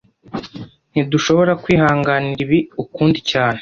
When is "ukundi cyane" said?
2.83-3.59